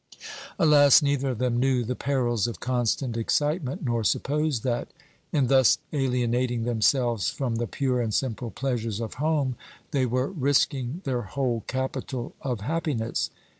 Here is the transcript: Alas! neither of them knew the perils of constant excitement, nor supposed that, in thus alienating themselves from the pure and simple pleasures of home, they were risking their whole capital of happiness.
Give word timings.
Alas! 0.57 1.03
neither 1.03 1.29
of 1.29 1.37
them 1.37 1.59
knew 1.59 1.83
the 1.83 1.95
perils 1.95 2.47
of 2.47 2.59
constant 2.59 3.15
excitement, 3.15 3.83
nor 3.83 4.03
supposed 4.03 4.63
that, 4.63 4.87
in 5.31 5.45
thus 5.45 5.77
alienating 5.93 6.63
themselves 6.63 7.29
from 7.29 7.57
the 7.57 7.67
pure 7.67 8.01
and 8.01 8.11
simple 8.11 8.49
pleasures 8.49 8.99
of 8.99 9.13
home, 9.21 9.55
they 9.91 10.07
were 10.07 10.25
risking 10.31 11.01
their 11.03 11.21
whole 11.21 11.63
capital 11.67 12.33
of 12.41 12.61
happiness. 12.61 13.29